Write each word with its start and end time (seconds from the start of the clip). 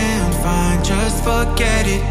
Can't 0.00 0.34
find, 0.44 0.84
just 0.84 1.18
forget 1.24 1.84
it. 1.86 2.02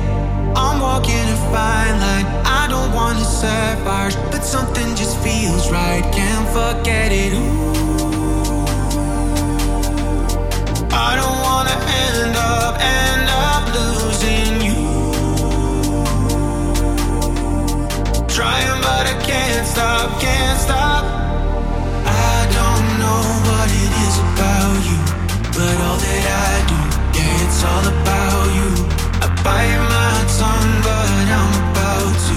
I'm 0.55 0.79
walking 0.81 1.25
a 1.35 1.39
fine 1.53 1.95
line, 2.05 2.27
I 2.59 2.67
don't 2.73 2.91
wanna 2.93 3.25
set 3.39 3.83
fires, 3.85 4.15
but 4.31 4.41
something 4.55 4.89
just 4.95 5.15
feels 5.25 5.71
right, 5.71 6.03
can't 6.19 6.47
forget 6.57 7.11
it. 7.11 7.33
Ooh. 7.33 7.69
I 11.07 11.11
don't 11.19 11.39
wanna 11.47 11.77
end 12.05 12.35
up, 12.55 12.73
end 13.01 13.27
up 13.47 13.63
losing 13.77 14.53
you. 14.67 14.81
Trying, 18.35 18.79
but 18.85 19.03
I 19.13 19.15
can't 19.29 19.65
stop, 19.73 20.07
can't 20.25 20.59
stop. 20.67 21.03
I 22.33 22.37
don't 22.59 22.87
know 23.01 23.21
what 23.47 23.67
it 23.83 23.91
is 24.07 24.15
about 24.29 24.79
you, 24.89 24.99
but 25.55 25.75
all 25.85 25.97
that 26.05 26.25
I 26.45 26.55
do, 26.71 26.79
it's 27.61 27.67
all 27.67 27.87
about 27.87 28.47
you. 28.55 28.69
I 29.19 29.27
bite 29.43 29.79
my 29.91 30.15
tongue, 30.39 30.75
but 30.81 31.27
I'm 31.39 31.51
about 31.67 32.15
to, 32.27 32.35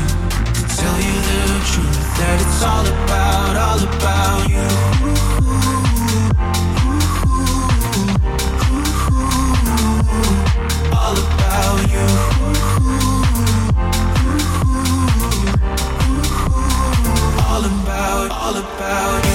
tell 0.75 0.99
you 0.99 1.17
the 1.29 1.41
truth 1.71 2.01
that 2.19 2.37
it's 2.43 2.63
all 2.65 2.87
about, 2.87 3.55
all 3.57 3.83
about 3.87 4.51
you. 4.51 4.67
all 10.93 11.17
about 11.17 11.79
you. 11.95 12.07
All 17.47 17.65
about, 17.65 18.31
all 18.33 18.57
about 18.57 19.27
you. 19.27 19.32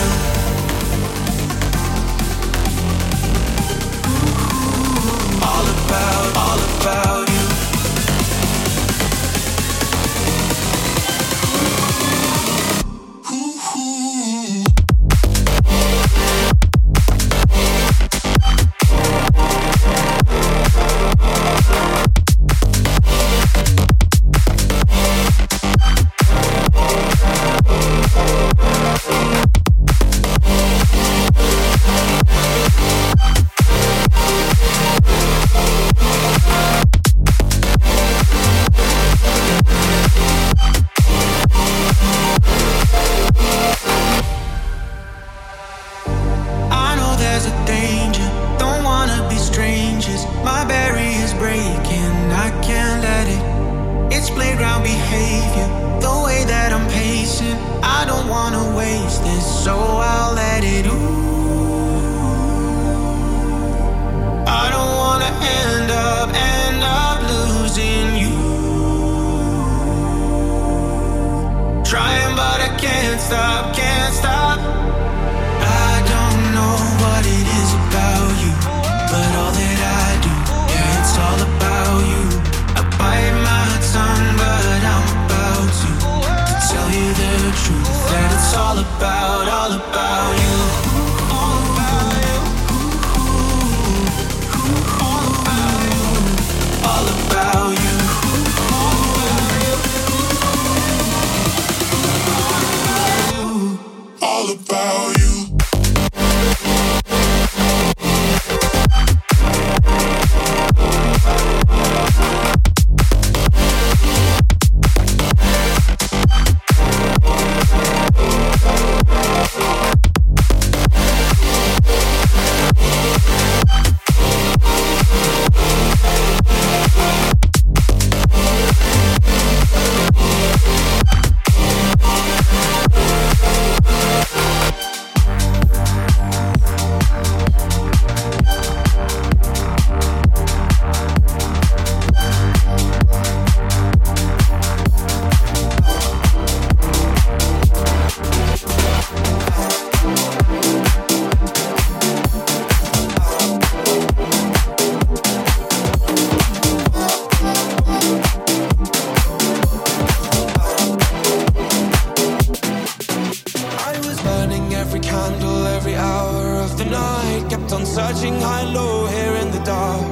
Candle 165.07 165.65
every 165.67 165.95
hour 165.95 166.45
of 166.65 166.77
the 166.77 166.85
night. 166.85 167.47
Kept 167.49 167.71
on 167.71 167.85
searching 167.85 168.35
high 168.39 168.61
and 168.61 168.73
low 168.73 169.07
here 169.07 169.35
in 169.43 169.49
the 169.51 169.63
dark. 169.63 170.05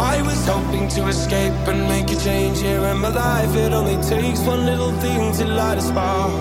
I 0.00 0.20
was 0.22 0.40
hoping 0.46 0.88
to 0.96 1.06
escape 1.08 1.68
and 1.70 1.80
make 1.94 2.10
a 2.10 2.18
change 2.28 2.60
here 2.60 2.84
in 2.92 2.98
my 2.98 3.08
life. 3.08 3.54
It 3.54 3.72
only 3.72 3.98
takes 4.02 4.40
one 4.40 4.64
little 4.64 4.92
thing 5.02 5.32
to 5.38 5.44
light 5.44 5.78
a 5.78 5.82
spark. 5.82 6.32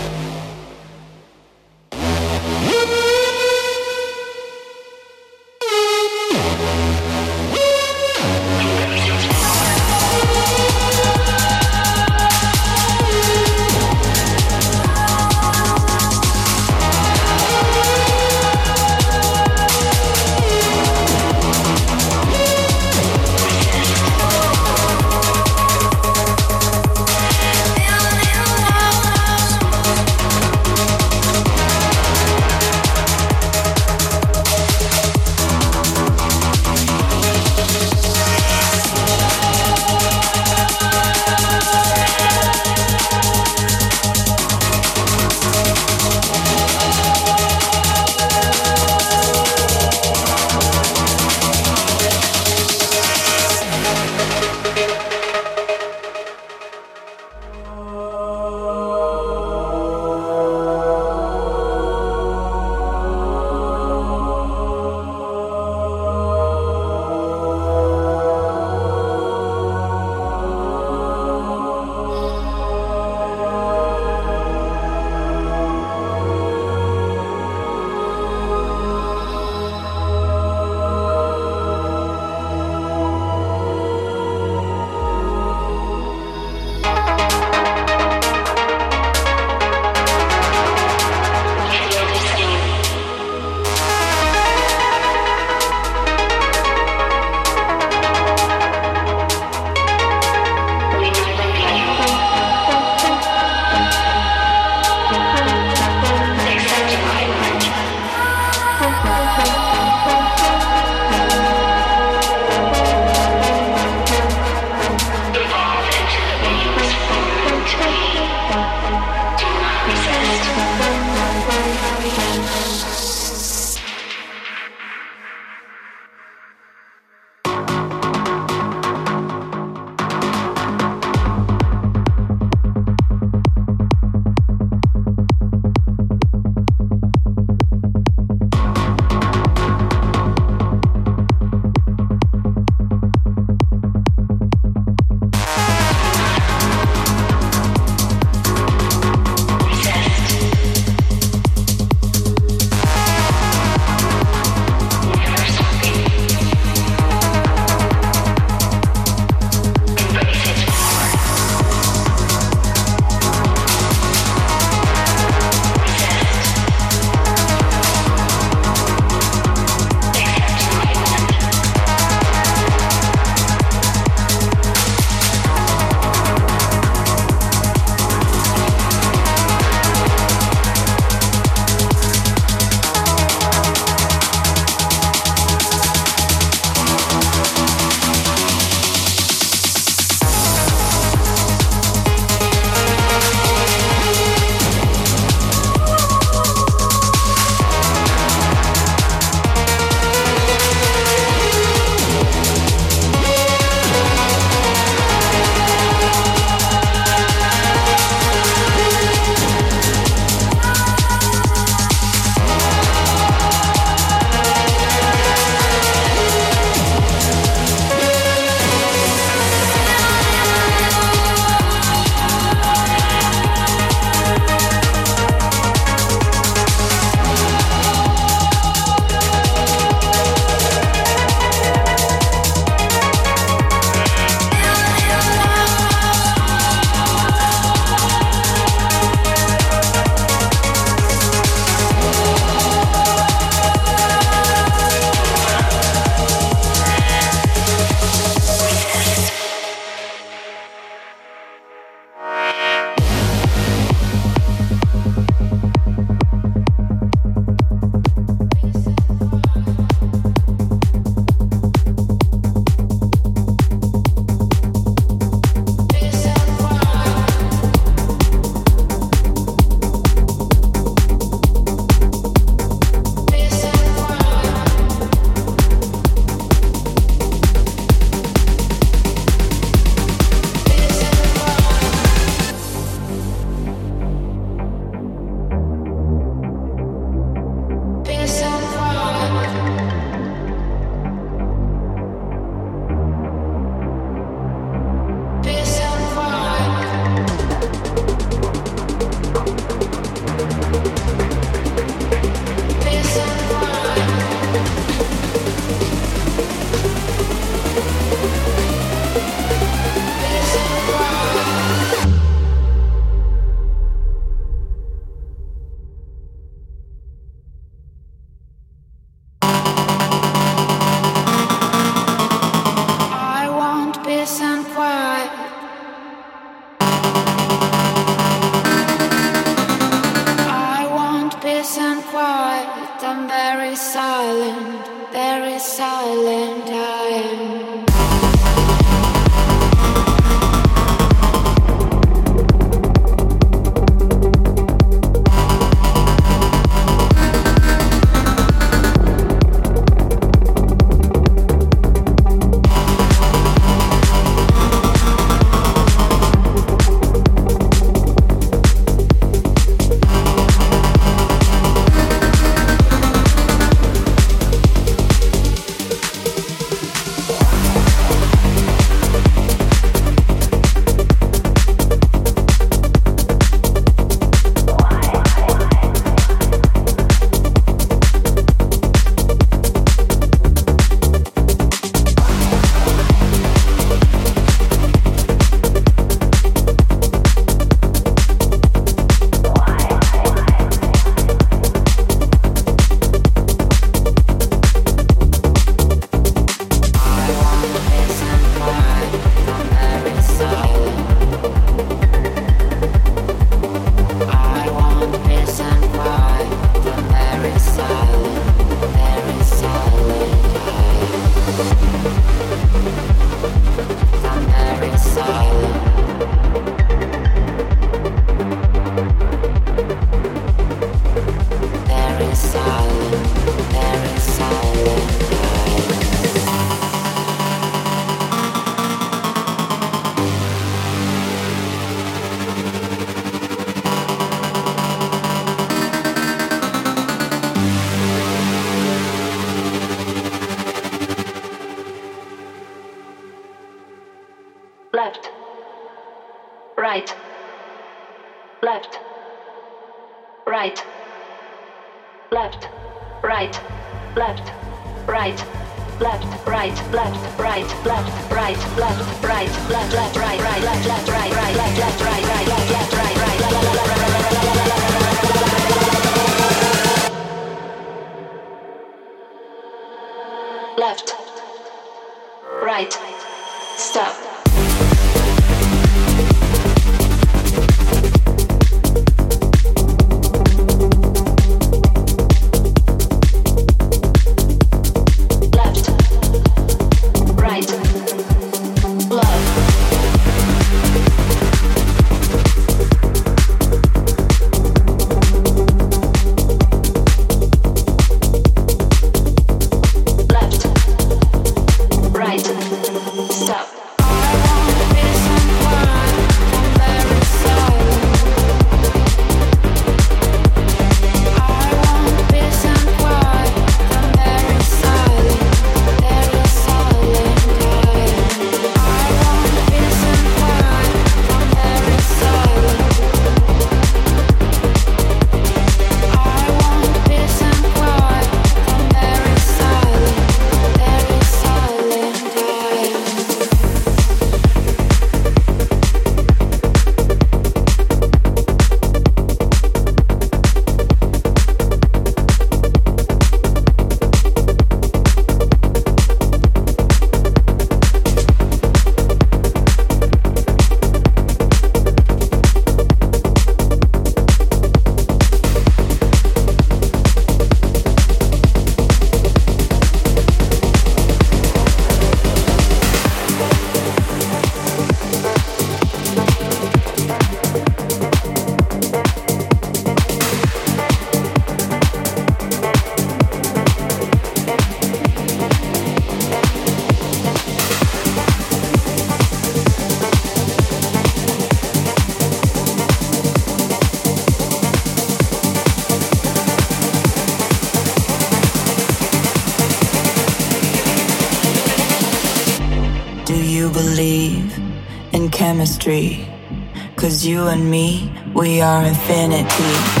Cause 596.95 597.25
you 597.25 597.47
and 597.47 597.71
me, 597.71 598.13
we 598.35 598.61
are 598.61 598.85
infinity. 598.85 600.00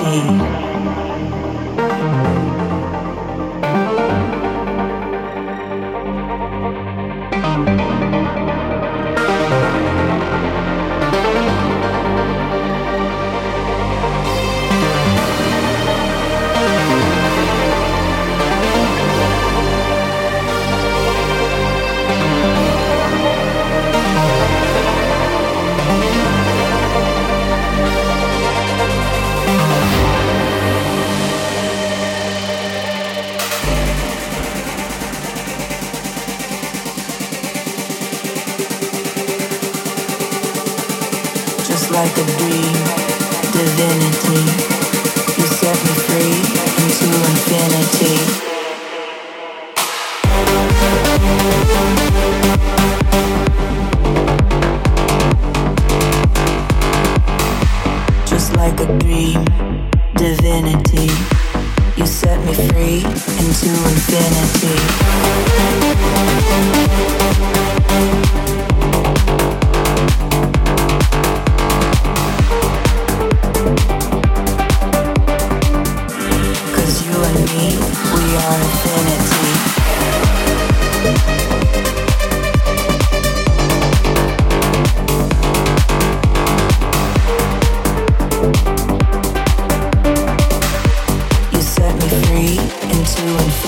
Infinity. 0.00 0.67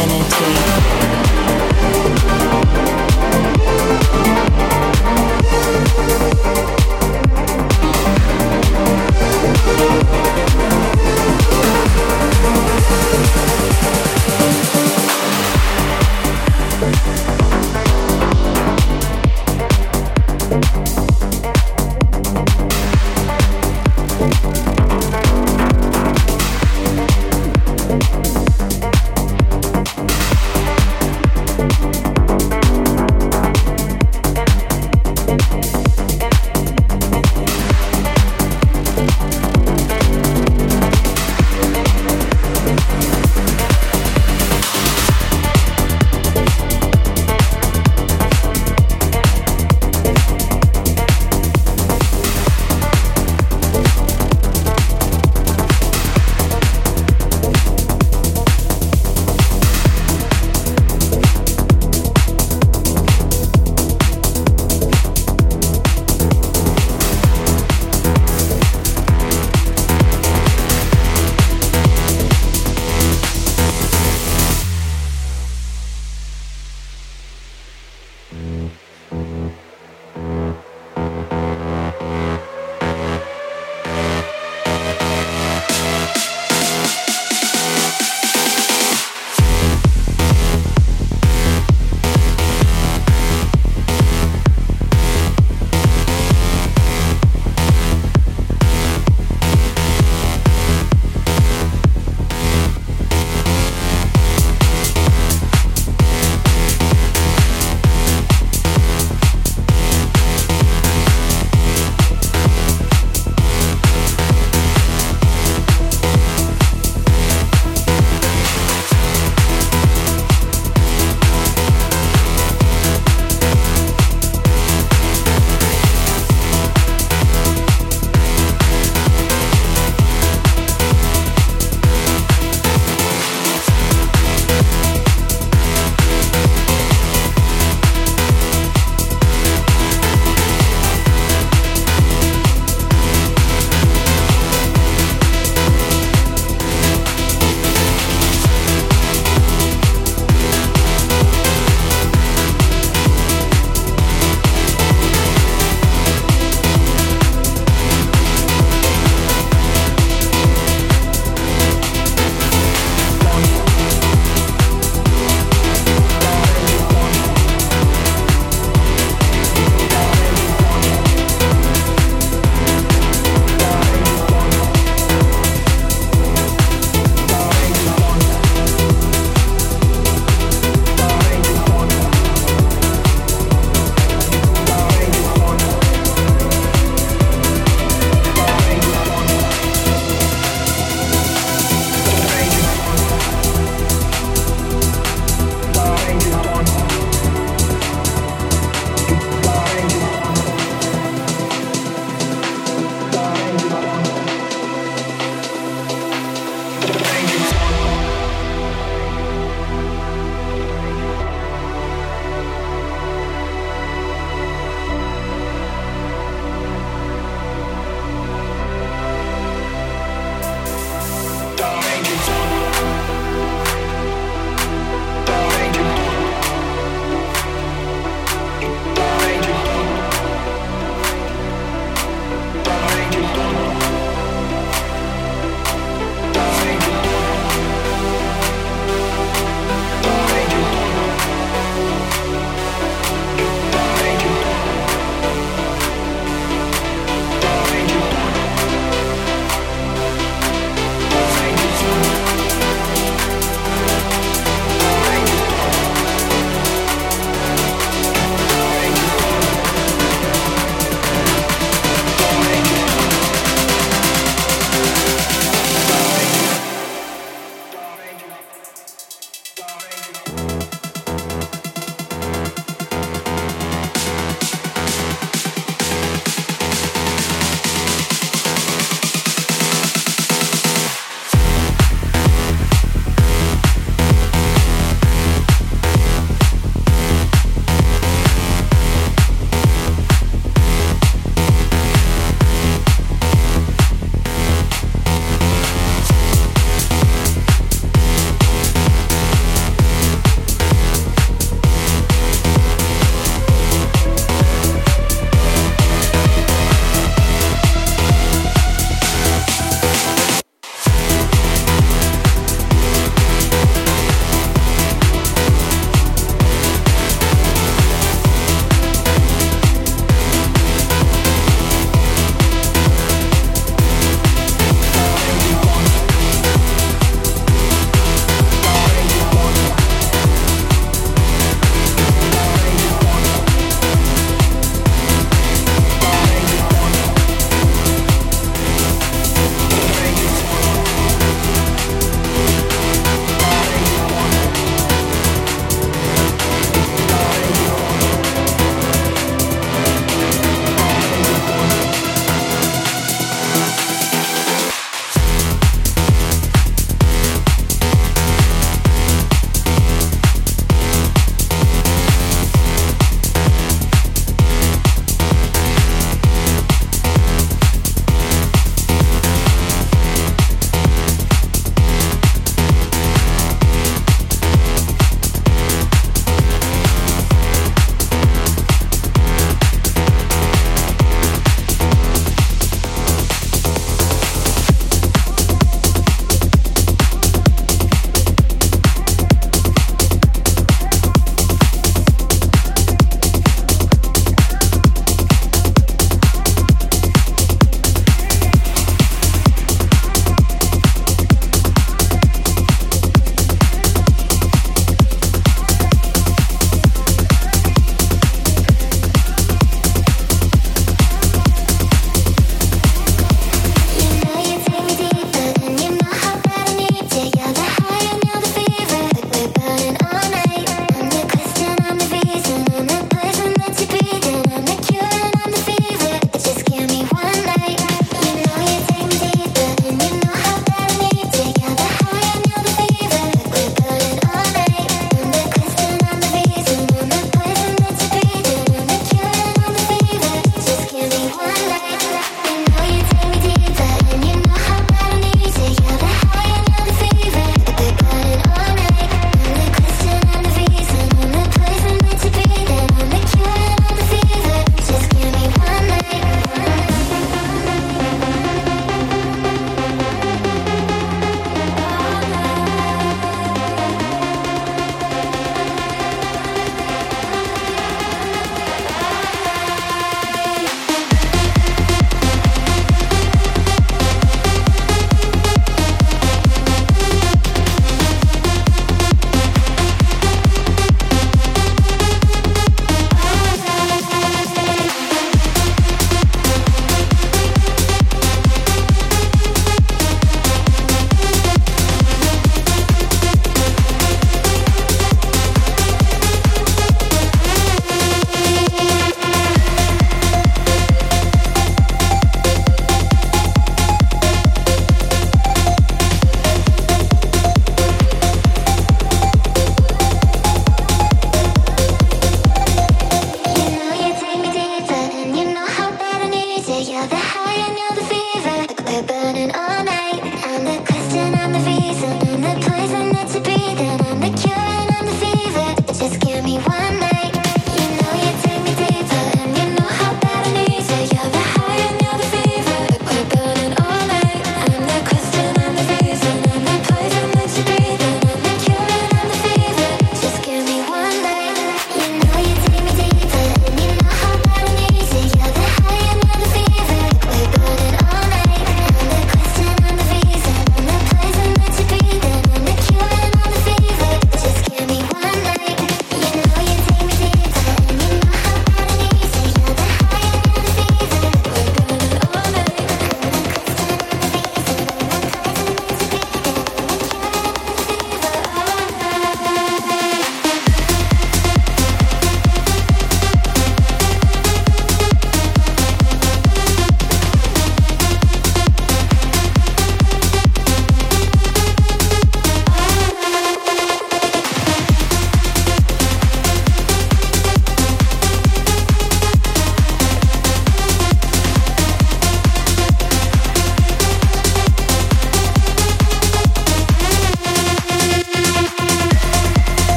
infinity. 0.00 0.91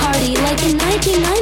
party 0.00 0.36
like 0.36 0.62
in 0.64 0.78
1990. 0.78 1.41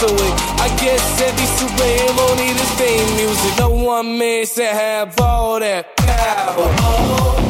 to 0.00 0.06
it. 0.06 0.34
I 0.58 0.68
guess 0.80 1.20
every 1.20 1.44
superhero 1.60 2.36
need 2.38 2.56
his 2.56 2.70
theme 2.80 3.16
music. 3.16 3.58
No 3.58 3.68
one 3.70 4.16
man 4.16 4.46
should 4.46 4.64
have 4.64 5.18
all 5.20 5.60
that 5.60 5.94
power. 5.96 6.74
Oh. 6.80 7.49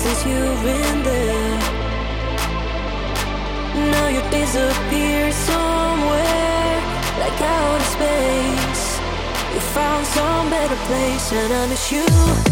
since 0.00 0.24
you've 0.26 0.62
been 0.62 1.02
there. 1.02 1.58
Now 3.92 4.08
you 4.08 4.22
disappear 4.30 5.32
somewhere 5.32 6.76
like 7.20 7.40
out 7.40 7.72
outer 7.72 7.88
space. 7.96 8.84
You 9.54 9.60
found 9.76 10.06
some 10.06 10.50
better 10.50 10.80
place, 10.88 11.32
and 11.32 11.52
I 11.52 11.66
miss 11.68 11.92
you. 11.92 12.51